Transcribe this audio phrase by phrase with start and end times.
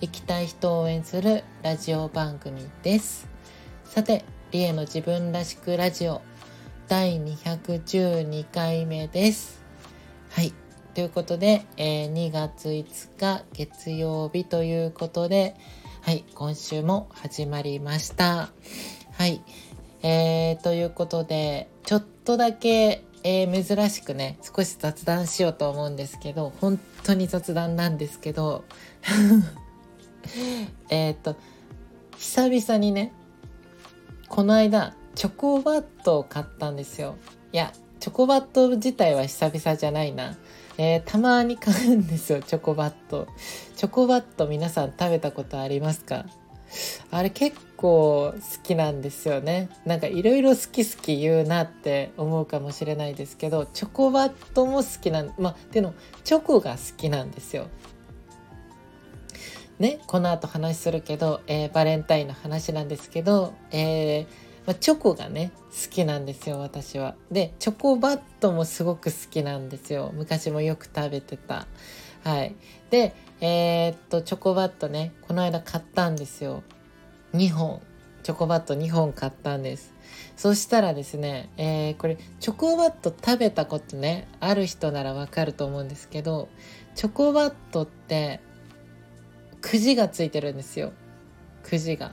[0.00, 3.28] 生きたい人を応援するラジオ番組です。
[3.84, 6.22] さてリエの自分らしくラジオ
[6.86, 9.60] 第212回目です。
[10.30, 10.54] はい。
[10.94, 15.56] ということで、えー、2月5日月曜日ということで
[16.02, 16.24] はい。
[16.32, 18.50] 今週も始まりました。
[19.14, 19.42] はい。
[20.02, 28.64] えー、ということでちょっとだけ、えー、珍しくね少し雑談しようと思うんですけど本当に雑談なんですけど。
[30.90, 31.36] えっと
[32.16, 33.12] 久々にね
[34.28, 37.16] この間チョコバットを買ったんですよ。
[37.52, 40.36] いやチョコバット自体は久々じゃないな。
[40.76, 43.26] えー、たまに買うんですよチョコバット。
[43.74, 46.26] チョコバット皆さん食べたことありますか？
[47.10, 49.70] あれ結構好きなんですよね。
[49.86, 57.68] なんかいろいろ好き好き言うなって思うかもしれないですけどチョコバットも好きなんまあでもチョコが好きなんですよ。
[59.78, 64.26] ねこの後話するけど、えー、バレンタインの話なんですけど、えー
[64.66, 67.14] まあ、チョコがね好きなんですよ私は。
[67.30, 70.12] でチョコバットもすごく好きなんですよ。
[70.14, 71.66] 昔もよく食べてた。
[72.22, 72.54] はい、
[72.90, 76.62] でえー、っとチョコバットねこの間買ったんですよ。
[77.32, 77.80] 2本。
[78.22, 79.94] チョコバット2本買ったんです。
[80.36, 86.48] そしたらですね、えー、これチョコバット食べたことねある人ならわかると思うんですけど
[86.94, 88.40] チョコバットって
[89.68, 90.92] くじがついてるんですよ
[91.62, 92.12] くじが。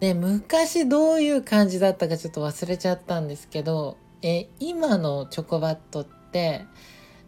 [0.00, 6.64] で昔どういう感じだったかちょっと忘れちゃったんですけど、え今のチョコバットって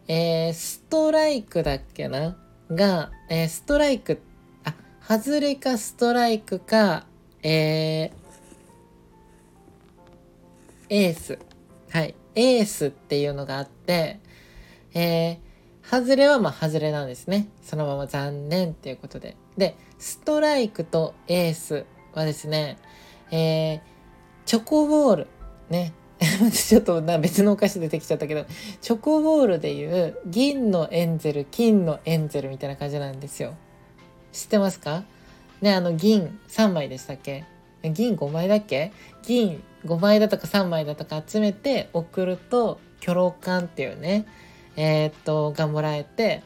[0.07, 2.37] えー、ストライクだっけな？
[2.69, 4.19] が、えー、ストライク、
[4.63, 7.05] あ、外れかストライクか、
[7.43, 8.11] えー、
[10.89, 11.39] エース。
[11.91, 12.15] はい。
[12.35, 14.19] エースっていうのがあって、
[14.93, 15.37] えー、
[15.91, 17.49] 外れはまあ外れなんですね。
[17.61, 19.35] そのまま残念っていうことで。
[19.57, 22.77] で、ストライクとエースはですね、
[23.29, 23.79] えー、
[24.45, 25.27] チョコボール、
[25.69, 25.91] ね、
[26.53, 28.45] ちょっとな別のお菓子出てきちゃったけど。
[28.79, 33.53] チョコボールでいう銀のエンゼル金のエンゼルみたいな感じなんですよ。
[34.31, 35.03] 知ってますか？
[35.61, 37.43] ねあの銀3枚でしたっけ？
[37.83, 38.93] 銀5枚だっけ？
[39.23, 44.25] 銀5枚だとか3枚だとか集めて送るとキョロカンっていうね
[44.75, 46.43] えー、っとがもらえて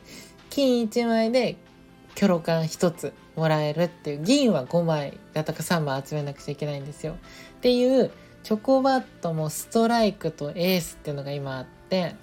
[0.49, 1.57] 金1枚で
[2.15, 7.13] キョロカン1つもらえるっていう銀は5枚だとか3枚集めなくちゃいけないんですよ。
[7.13, 8.11] っていう
[8.43, 12.15] チョコバットもストライクとエースっていうのが今あって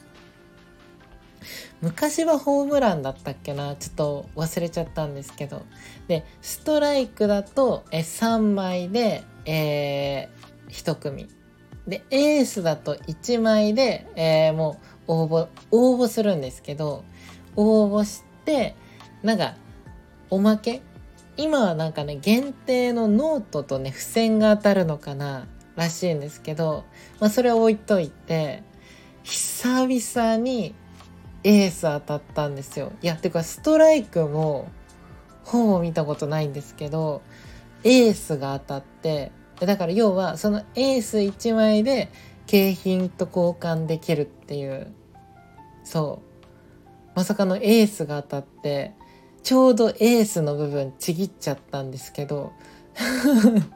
[1.81, 5.63] 昔はホームランだったっけなちょっと忘れちゃったんですけど。
[6.09, 11.29] でストライクだとえ3枚で、えー、1組。
[11.87, 17.05] でエースだと1枚で、えー、もう応募応募するんですけど
[17.57, 18.75] 応募して
[19.23, 19.57] なんか
[20.31, 20.81] おまけ？
[21.37, 25.47] 今はなんかね限定のノートとね付箋が当たるのかな
[25.77, 26.85] らしいんですけど、
[27.21, 28.63] まあ、それを置いといて
[29.23, 30.75] 久々に
[31.45, 32.93] エース当たったんですよ。
[33.03, 34.69] いやてかストライクも
[35.45, 37.23] ほぼ見たことないんですけど
[37.85, 42.11] エースが当たってだから要はそのエース1枚で
[42.47, 44.93] 景品と交換できるっていう
[45.85, 46.33] そう。
[47.15, 48.93] まさかのエースが当たって
[49.43, 52.53] ちょうどエースの部分ちぎっちゃったんですけど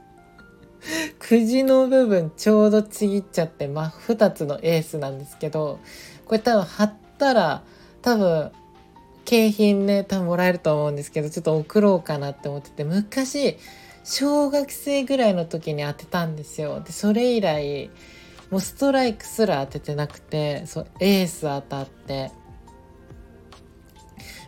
[1.18, 5.80] くじの部分ちょうどちぎっちゃって真2つのエースなんですけど
[6.24, 7.62] これ多分貼ったら
[8.02, 8.52] 多分
[9.24, 13.56] 景品ね多分もらえると思うんですけどちょっと送ろうかなって思ってて昔
[14.04, 16.80] 小学生ぐらいの時に当てたんですよ。
[16.80, 17.90] でそれ以来
[18.50, 22.30] もうストライクすら当ててなくてそうエース当たって。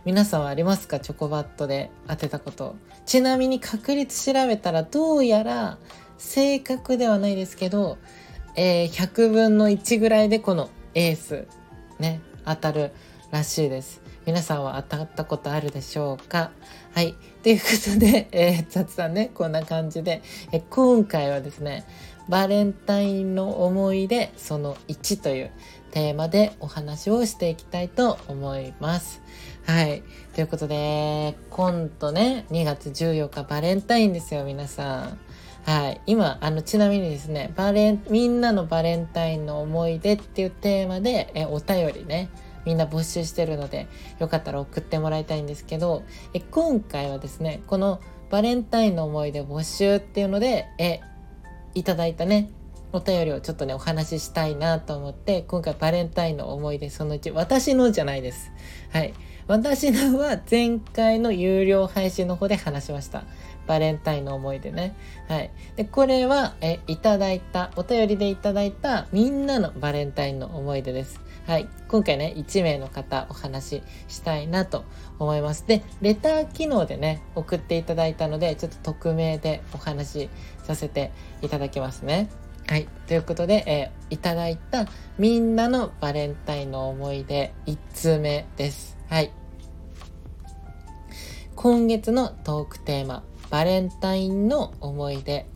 [0.05, 1.01] 皆さんはありますか？
[1.01, 2.77] チョコバットで当てたこと。
[3.05, 5.79] ちなみに確率調べたらどうやら
[6.17, 7.99] 正確ではないですけど、
[8.55, 11.47] えー、100分の1ぐらいでこのエース
[11.99, 12.93] ね当たる
[13.31, 14.01] らしいです。
[14.25, 16.53] 皆さんは当たったことあるでしょうか？
[16.95, 17.15] はい。
[17.43, 20.23] ということで、えー、雑談ね、こんな感じで、
[20.53, 21.85] え今回はですね、
[22.29, 25.51] バレンタインの思い出その1という
[25.91, 29.23] テーマでお話をしていきたいと思います。
[29.67, 30.03] はい。
[30.35, 35.19] ということで、今度ね、2月14日バレンタインですよ、皆さん。
[35.65, 36.01] はい。
[36.07, 42.31] 今、あの、ちなみにですね、バレン、みんなのバレンタインの思い出っていうテーマで、え、お便りね、
[42.65, 43.89] みんな募集してるので、
[44.19, 46.03] よかったら送ってもらいたいんですけど、
[46.33, 48.01] え、今回はですね、この
[48.31, 51.01] バレンタインの思い出募集っていうので、え、
[51.79, 52.51] いただいたね、
[52.93, 58.51] お便りをちょっとね、お話ししたいなと思って、今回バレンタインの思い出そのうち、私のじゃないです。
[58.91, 59.15] はい。
[59.47, 63.25] 私のは前回の有料配信の方で話しました。
[63.67, 64.97] バレンタインの思い出ね。
[65.29, 65.51] はい。
[65.77, 71.21] で、これは、え、いただいた、お便りでいただいたみんなのバレンタインの思い出です。
[71.49, 71.69] はい。
[71.89, 74.85] 今回ね、1名の方お話ししたいなと
[75.19, 75.67] 思います。
[75.67, 80.31] で、レター機能でね、送っていただいたので、ちょっと匿名でお話し
[80.65, 81.11] させて
[81.41, 82.29] いただきますね。
[82.67, 82.87] はい。
[83.07, 88.99] ということで、えー、いただいたみんなのバレンタインの思い出1通目です。
[89.09, 89.33] はい。
[91.57, 95.47] 今月のトークテーマ、バレンタインの思い出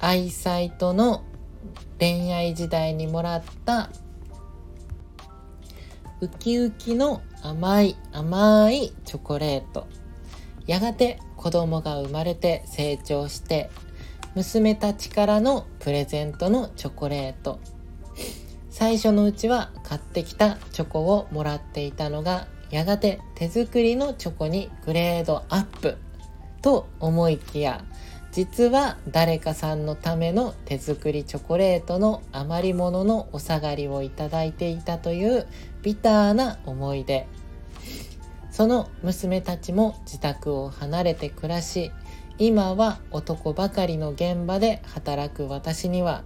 [0.00, 1.22] アイサイトの
[2.00, 3.90] 恋愛時代にもらった
[6.22, 9.86] ウキウキの甘い甘いチョコレート。
[10.66, 13.70] やがて子供が生まれて成長して
[14.34, 17.60] 娘たちからのプレゼントのチョコレート。
[18.70, 25.98] 最初のうちは買ってきたチョコをもらっていたのがやがて手作りのチョコにグレードアップ。
[26.62, 27.84] と思いきや
[28.32, 35.46] 実は誰かさんのための手作りチョコレートの余り物のお下がりをいただいていたという
[35.86, 37.28] ビターな思い出
[38.50, 41.92] その娘たちも自宅を離れて暮らし
[42.38, 46.24] 今は男ばかりの現場で働く私には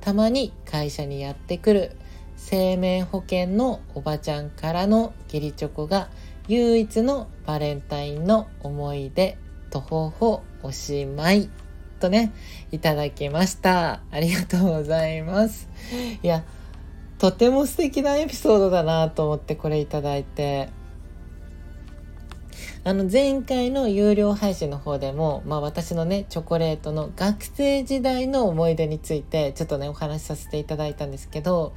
[0.00, 1.96] たまに会社にやってくる
[2.36, 6.08] 生命保険のおばちゃんからの義理チョコが
[6.48, 9.36] 唯一のバレンタインの思い出
[9.68, 11.50] とほほおしまい
[12.00, 12.32] とね、
[12.72, 14.00] いただきました。
[14.10, 15.68] ありがとうございます。
[16.22, 16.44] いや、
[17.22, 20.70] とても素敵なエピソードだなと思ってこれいただいて。
[22.82, 31.74] あの前回の有料配信の方でも、まあ私のね、チョコレートの学生時代の思い出についてちょっとね、お話しさせていただいたんですけど、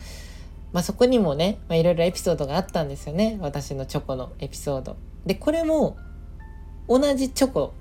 [0.74, 3.38] まあそこにもね、まあいろいろエピソードがあったんですよね。
[3.40, 4.98] 私のチョコのエピソード。
[5.28, 5.96] で、これも
[6.90, 7.76] 同じチョコ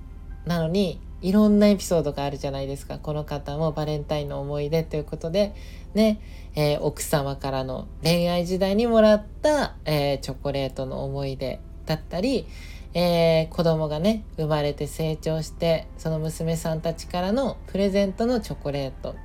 [0.44, 2.98] なのにいろんなエピソードがあるじゃないですか。
[2.98, 5.54] この方もバレンタインの思い出ということで
[5.94, 6.20] ね、
[6.54, 12.46] えー、奥様からの恋愛時代にもらった、えー、チョコレートの思い出だったり、
[12.92, 19.16] えー、子供がね生まれて成長してその娘さんたちからのプレゼントのチョコレート。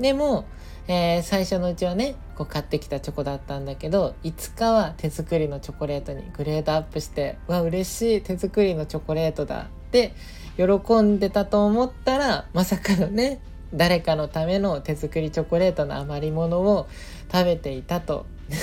[0.00, 0.44] でも、
[0.88, 10.12] えー、最初のうちはねこう買ってきたチョコだったんだけどいつかは手作りのチョコレートにグレードアップしてわ嬉しい手作りのチョコレートだって
[10.56, 13.40] 喜んでたと思ったらまさかのね
[13.72, 16.88] 誰かのための手作りチョコレートの余り物を
[17.30, 18.26] 食べていたと。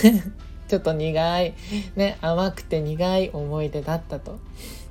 [0.68, 1.54] ちょっと苦い
[1.95, 4.39] ね甘くて苦い思い出だったと。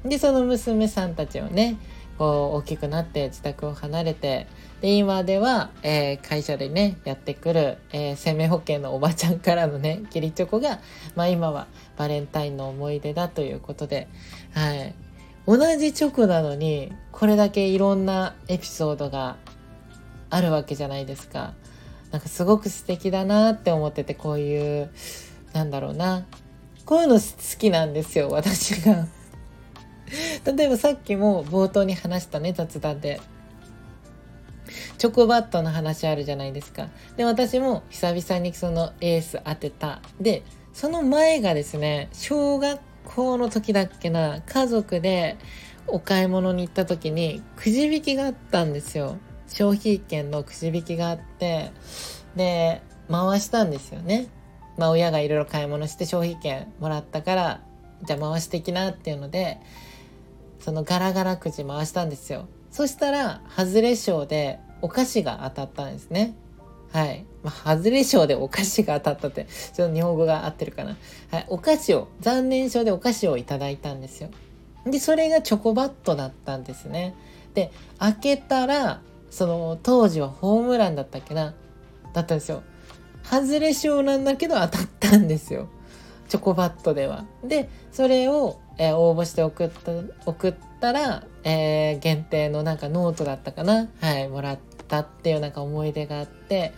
[0.05, 1.79] でその娘さんたちをね
[2.17, 4.47] こう大きくなって自宅を離れて
[4.81, 10.81] で今では、えー、会社でねやってくる、えー、生命保険のおばちゃんからのね義理チョコが、
[11.17, 11.67] まあ、今は
[11.97, 14.09] バレンタインの思い出だということで、
[14.53, 14.95] はい、
[15.47, 19.37] 同じチョコなのにこれだけいろんなエピソードが
[20.31, 21.55] あるわけじゃないですか。
[22.11, 24.91] なんかすごく素敵だなって思っててこういう
[25.53, 26.27] なんだろうな
[26.85, 27.21] こういうの好
[27.59, 29.07] きなんですよ私が。
[30.45, 33.21] 例えばさっきも冒頭に話したね雑談で
[34.99, 36.89] チョコバットの話あるじゃないですか。
[37.17, 40.01] で私も久々にそのエース当てた。
[40.21, 42.81] でその前がですね小学
[43.15, 45.37] 校の時だっけな家族で
[45.87, 49.19] お買い物に行った時にくじ引きがあったんですよ。
[49.47, 51.71] 消費券のくじ引きがあって
[52.35, 54.29] で回したんですよね。
[54.77, 57.61] まあ親がいろいろ買い物して消費券もらったから
[58.03, 59.61] じゃあ回していきなっていうので
[60.59, 62.49] そのガラガラくじ回したんですよ。
[62.71, 66.35] そしたら外れ賞でお菓子が当たったんですね。
[66.95, 67.27] はい。
[67.43, 70.97] まあ、外れ賞でお菓子が当たったって、ちょっと日本語が合ってるかな。
[71.33, 71.47] はい。
[71.49, 74.31] お菓子を、残念賞でお菓子をいただいたんですよ。
[74.87, 77.17] で、それがチョコバットだったんですね。
[77.53, 81.57] で、開けたら、その、当時はホームランだったっけな
[82.13, 82.63] だったんですよ。
[83.25, 85.69] 外れ賞なんだけど当たったんですよ。
[86.29, 87.25] チョコバットでは。
[87.43, 89.93] で、それを、えー、応募して送った、
[90.27, 96.73] 送ったら、えー、限定のなんかノートだったかなはい、もらってたっていうなんか思い出があって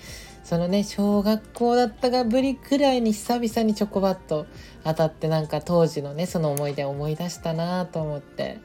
[0.44, 4.46] そのね小学校だったがぶりくらいに久々にチョコバット
[4.84, 8.60] 当たってなんか当時のねその思い出を思い出したなと思って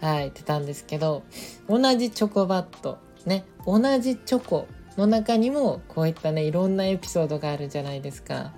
[0.00, 1.24] はい言ってたんですけど
[1.68, 8.52] 同じチョコバットね同じチョコの中にもこういったねいろんなエピソードがあるじゃないですか。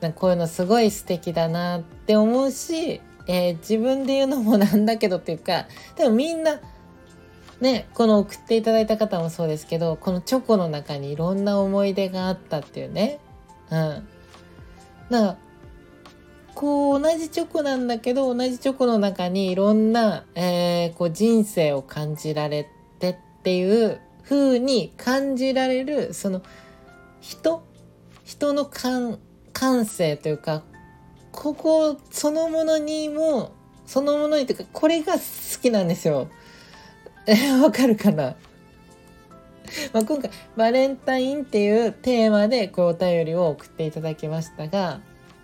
[0.00, 5.66] なんかこういうのすごい素敵だなって思うし、えー、自分で言うのもなんだけどっていうか
[5.96, 6.60] でもみんな
[7.60, 13.18] ねこの送っていただいた方もそうですけどこのチョコの中にいろんな思い出があったっていうね。
[13.70, 14.08] うん。
[15.10, 15.36] だか
[16.54, 26.42] こう同じチョコなんだけど同じチョコの中にいろんな、えー、こう人生を感じられてっていう風に感じられるその
[27.20, 27.64] 人
[28.24, 29.20] 人の感
[29.52, 30.64] 感性というか
[31.30, 33.52] ここそのものにも
[33.86, 35.20] そのものにというかこれが好
[35.62, 36.28] きなんですよ。
[37.62, 38.36] わかるかな？
[39.92, 45.00] ま、今回バレンタインっていうテーマでこうお便りを送っていただきましたが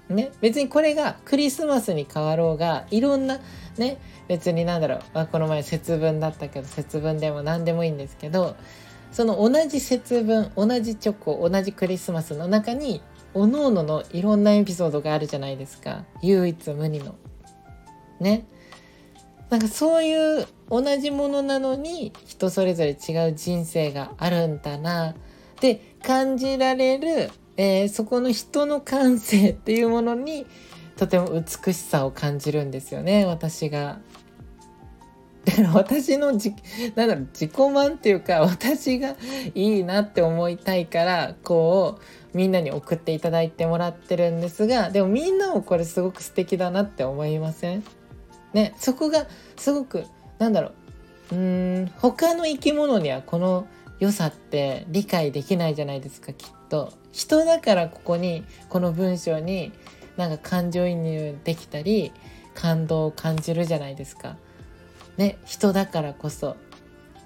[0.08, 3.38] ね、別にこれがクリスマスに変わろうがいろんな
[3.78, 3.98] ね
[4.28, 8.54] 別になんだろう、まあ、この前節分だったけど節分でも何でもいいんですけど
[9.12, 17.16] その同じ節分同じチョコ同じクリスマスの中におのおののいろんなエピソードがあるじゃないですか唯一無二の。
[18.20, 18.46] ね。
[19.54, 25.14] なんかそういう同じものなのに人それぞれ違う人生があるんだな
[25.60, 30.44] で感じられるえー、そこの人の感性っていうものに
[30.96, 34.00] とても美しさを感じるんですよね私が。
[35.44, 36.52] だから私のじ
[36.96, 39.14] なんだろう自己満っていうか私が
[39.54, 42.00] いいなって思いたいからこ
[42.34, 47.84] うみんなに送っていただいてもらってるんですがでもみんなもこれすごく素敵だなって思いません？
[48.54, 50.04] ねそこがすごく
[50.38, 50.68] なんだろ
[51.32, 53.66] ううーん他の生き物にはこの
[54.00, 59.72] 良さって理解できないじゃないですかきっと人だからここにこの文章に
[60.16, 62.12] なんか感情移入できたり
[62.54, 64.36] 感動を感じるじゃないですか。
[65.16, 66.56] ね人だからこそ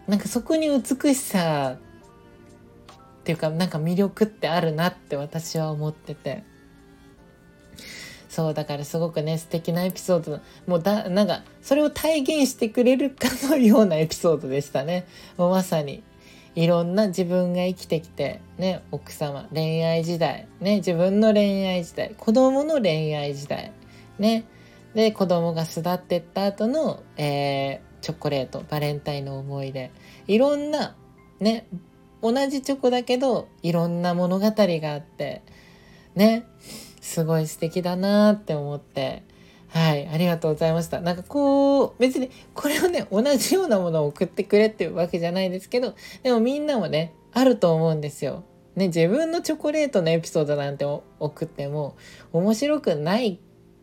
[0.06, 6.44] なんかそこに美しさっていうかなんか魅力ってあるなって私は思ってて。
[8.28, 10.40] そうだからすごくね素敵なエピソード。
[10.66, 15.06] もうだなんかそれを体現してくれるかのようなエピソードでしたね。
[15.36, 16.02] もうまさに
[16.54, 23.72] いろんな自分が生きてきてね奥様恋愛時代ね自分の恋愛時代子供の恋愛時代
[24.18, 24.44] ね。
[24.94, 29.90] で子供が巣立ってった後の、えー、チョコレートバレンタインの思い出。
[30.26, 30.96] いろんな
[31.40, 31.66] ね
[32.20, 35.42] 同じチョコだけどいろんな物語があって
[36.14, 36.44] ね。
[37.08, 39.22] すごい素敵だなって思って
[39.68, 41.00] はい、ありがとうございました。
[41.00, 48.44] なんかこう、別にこれをね、同じようなものを送ってくれっていうわけじゃないですけど、でもみんなもね、あると思うんですよ。
[48.76, 50.86] ね、自分のチョコレートのエピソードなんて
[51.20, 51.96] 送っても
[52.32, 53.38] 面白くない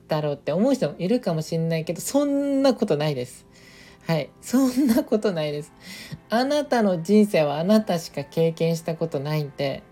[0.07, 3.45] だろうって思う人もいるかもしんないけど、そんなことないです。
[4.07, 4.31] はい。
[4.41, 5.71] そんなことないです。
[6.29, 9.83] あなたの人生はあなたしか経験したことないんで、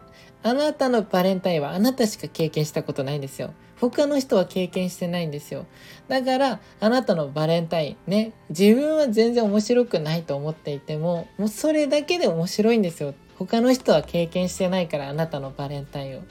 [0.43, 3.53] あなたのバレンタインはあなたしか経験したことないんですよ。
[3.79, 5.65] 他の人は経験してないんですよ。
[6.07, 13.13] だからあなたのバレンタインね自分は全然面白くないと思っていてももうそれだけで面白いんですよ。
[13.37, 16.21] 他の人は経験してないからあなたのバレンタインを。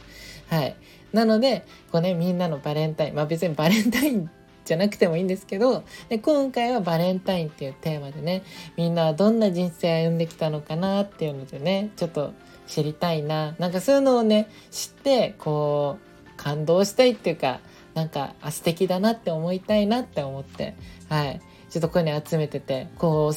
[0.49, 0.77] はい。
[1.13, 4.31] なのでこうねみんなのバレンタインまあ別にバレンタイン
[4.65, 8.43] じゃなくてもいいんですけどで今回はバレンタインっていうテーマでね
[8.77, 12.33] みんなはどんな人生歩んできたのかなっていうのでねちょっと
[12.67, 13.55] 知りたいな。
[13.59, 17.61] なんかそういうのをね知ってこう感動したいっていうか
[17.95, 20.75] なんかあ素敵だなって思いたいなって思って
[21.09, 21.41] はい。
[21.73, 23.33] ちょっとこういうの集めててこ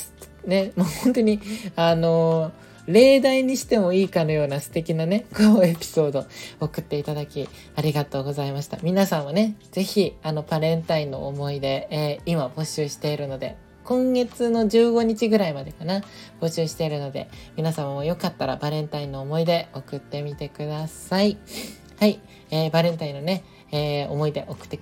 [0.45, 1.39] うねもう本当に
[1.77, 2.51] あの
[2.87, 6.25] 例題にしてもいいかのような素敵なね、 こうエピソード
[6.59, 8.77] 送っていただきありがとうございました。
[8.83, 16.01] 皆さんはね、ぜひあのバレンタインの思い出、えー、今募集しているので、今月の15日ぐらいまでかな、
[16.41, 21.37] 募集しているので、皆様もよかったらバレンタインの思い出送ってみてください。
[21.99, 24.79] はい、えー、バレンタインのね、えー、思い出送って、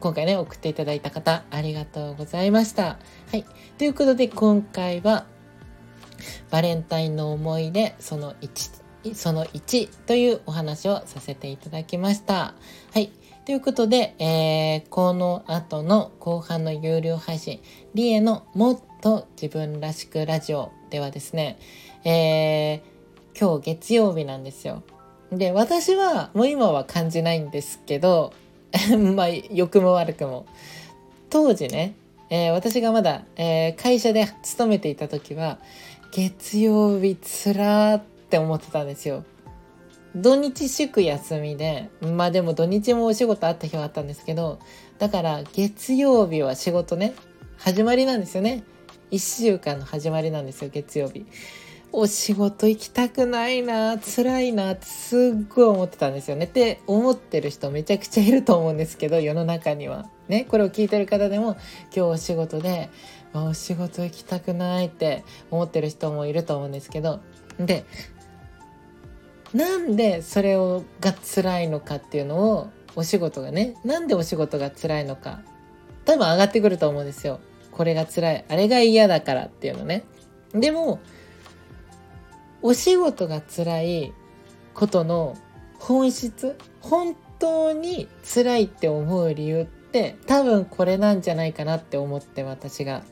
[0.00, 2.98] 今回ね、送っていただいた方、ありがとうございました。
[3.30, 3.44] はい、
[3.78, 5.26] ということで今回は、
[6.50, 12.54] バレンタインの思い出、その1、その1というお話をさせていただきました。
[12.92, 13.10] はい。
[13.44, 17.60] ということで、えー、この後の後半の有料配信、
[17.94, 21.58] リエのもっと自分らしくラジオではですね、
[22.04, 24.84] えー、今日月曜日なんですよ。
[25.32, 28.32] で、私はもう今は感じないんですけど、
[29.16, 30.46] まあ、良くも悪くも。
[31.30, 31.94] 当時ね、
[32.30, 35.58] えー、私がまだ、えー、会社で勤めていた時は、
[36.12, 39.24] 月曜日つらーって思ってたんですよ。
[40.14, 44.58] 土日祝休みで、まあでも土日もお仕事あった日はあったんですけど、
[44.98, 47.14] だから月曜日は仕事ね、
[47.56, 48.62] 始まりなんですよね。
[49.10, 51.24] 1週間の始まりなんですよ、月曜日。
[51.92, 55.20] お仕事行きたくないな、辛いなすっ
[55.54, 56.44] ごい思ってたんですよね。
[56.44, 60.10] って思ってる人めちゃくちゃいると思うんですけど、世の中には。
[60.28, 62.90] ね、これを聞いてる方でも今日お仕事で、
[63.34, 67.20] お仕事行きたくないって思ってる人もいると思うんですけど、
[67.58, 67.84] で、
[69.54, 75.42] なんでそれをが辛いのかっていうのをお仕事がねなんでお仕事が辛いのか
[76.04, 77.40] 多分上がってくると思うんですよ。
[77.70, 80.04] これが辛いあれが嫌だからっていうのね。
[80.52, 81.00] でも
[82.62, 84.12] お仕事が辛い
[84.74, 85.36] ことの
[85.78, 93.02] 本質本当に辛いって思う理由って多分これなんじゃないかなって思って私が。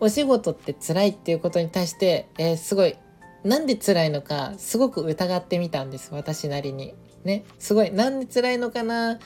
[0.00, 2.96] お仕事って辛いっていうことに対して、えー、すごい
[3.44, 6.94] なんで辛いのかすごく疑ってみたんです私なりに。
[7.24, 9.18] ねすごいなんで辛いのかな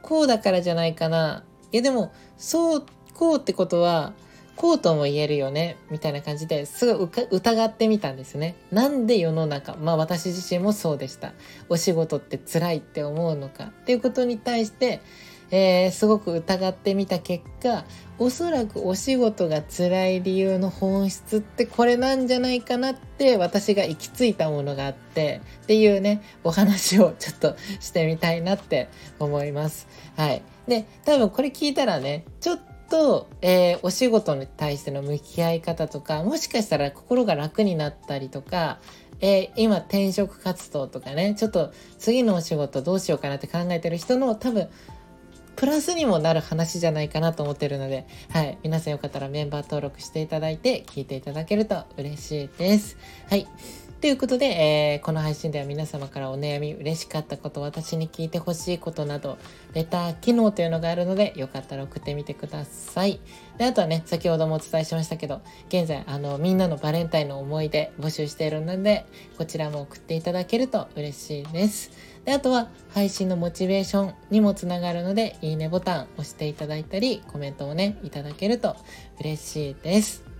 [0.00, 4.12] こうだからじゃないかないやでもそうこうってことは
[4.54, 8.54] こうとも言えるよねみたいな感じですごい疑ってみたんですね。
[8.70, 11.32] なんで世の中まあ私自身もそうでした。
[11.68, 15.00] お仕事って辛いって思うのかっていうことに対して
[15.52, 17.84] えー、すごく疑ってみた結果
[18.22, 28.88] おそらくお仕事が辛い理由の本質ってこれなんじゃないかなって私が行き着いたものがあってっていうねお話をちょっとしてみたいなって
[29.18, 29.88] 思います。
[30.16, 38.78] はい、で多分これ聞いたらねちょっと、えー、お仕事に対しての向き合い方とかもしかしたら心が楽になったりとか
[39.24, 44.68] えー、今転職活動とかねちょっと次のお仕事どうしようかなって考えてる人の多分
[45.56, 48.58] プラスにもなる話じゃないかなと思ってるので、はい。
[48.62, 52.96] 皆さんよかったらメンバー登録していただいて、聞いていただけると嬉しいです。
[53.28, 53.46] はい。
[54.02, 59.38] ということで、えー、この配信では皆様からお悩み、嬉しかったこと、私に聞いてほしいことなど、
[59.74, 63.20] レター機能というのがあるので、よかったら送ってみてください。
[63.58, 69.06] で、あとはね、先ほどもお伝えしましたけど、現在、あの、みんなのバレンタインの思い出募集しているので、
[69.38, 71.92] こちらも送っていただけると嬉しいです。
[72.24, 78.76] で、あとは配信のモチベーションにもつながるので、いいねボタン押していただいたり、コメントをね、いただけると
[79.20, 80.32] 嬉しいです。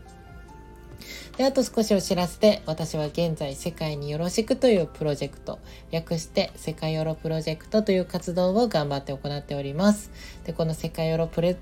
[1.37, 5.59] で、あと少しお知らせで、私は現在世界によろしくというプロジェクト、
[5.91, 10.11] 略して世界よろプロジェクトという活動を頑張って行っております。
[10.45, 11.53] で、この世界よろプロ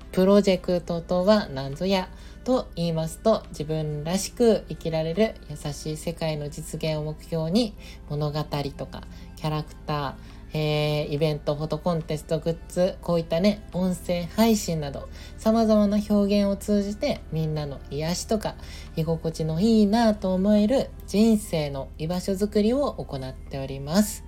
[0.41, 2.09] ジェクトとは何ぞや
[2.43, 7.73] と言いますと、自分らしく生きられる優しい世界の実現を目標に
[8.09, 8.43] 物語
[8.77, 9.03] とか
[9.41, 10.13] キャラクター、
[10.53, 18.53] えー、イベント、フォトコンテスト、グッズ、こういったね、音声配信など、様々な表現を通じて、みんなの癒しとか、
[18.95, 24.23] 居心地のいいなと思える人生の居場所づくりを行っております。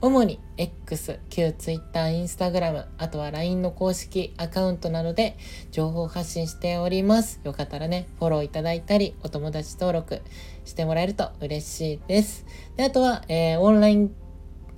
[0.00, 5.36] 主に X、旧 Twitter、Instagram、あとは LINE の公式アカウントなどで
[5.70, 7.40] 情報発信しております。
[7.44, 10.20] よかったらね、フォローいただいたり、お友達登録
[10.64, 12.44] してもらえると嬉しいです。
[12.76, 14.14] であとは、えー、オンライン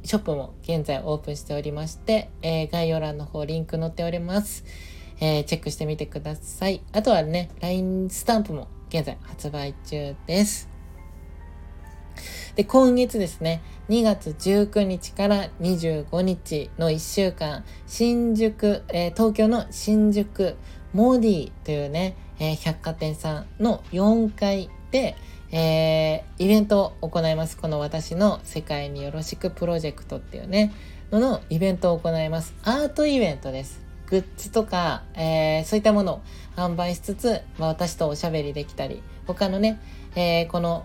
[0.02, 4.64] ショップも現在オープンしておりまして、えー、概要欄の方リンク載っております。
[5.20, 6.82] えー、チェックしてみてください。
[6.92, 10.68] あとはね、LINE スタンプも現在発売中です。
[12.56, 20.56] で、今月ですね、2月19日から25日の1週間、新宿、えー、東京の新宿
[20.92, 25.16] モディというね、えー、百貨店さんの4階で、
[25.52, 27.56] えー、イベントを行います。
[27.56, 30.72] この私の世界によろしくプロジェクトっていうね、
[31.10, 32.54] ののイベントを行います。
[32.62, 33.80] アートイベントです。
[34.08, 36.20] グッズとか、えー、そういったものを
[36.56, 39.80] 販売しつつ、まあ、私とおしゃべりできたり、他のね、
[40.14, 40.84] えー、この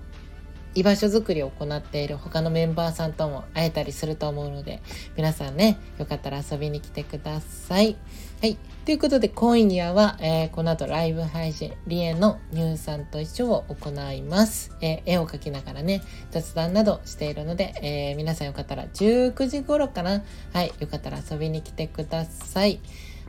[0.76, 4.82] 居場所づくりを行っている他のメンバーさんとも会えたりすると思うので、
[5.16, 7.96] 皆さんね、よかったら遊びに来てください。
[8.42, 8.58] はい。
[8.84, 14.76] ということで、今夜は、えー、この後ライブ配信、リエのニューさんと一緒を行います。
[14.82, 20.24] えー、絵を描きながらね、雑談などしているので、えー、皆さんよかったら19時頃かな。
[20.52, 20.74] はい。
[20.80, 22.82] よかったら遊びに来てください。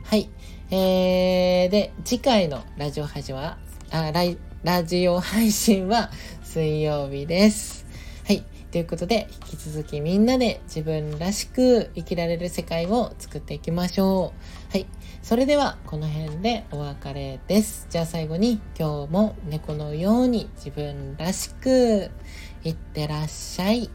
[0.03, 0.29] はい。
[0.69, 3.57] えー、で、次回のラジオ配信は、
[3.89, 4.23] あラ
[4.63, 6.11] ラジオ配信は
[6.47, 7.85] 水曜日です。
[8.25, 8.43] はい。
[8.71, 14.33] ということで、引き続きみんなで自分らしく生きられる世界を作っていきましょ
[14.71, 14.71] う。
[14.71, 14.87] はい。
[15.21, 17.87] それでは、この辺でお別れです。
[17.89, 22.11] じゃあ最後に、今日も猫のように自分らしく、
[22.63, 23.89] いってらっしゃい。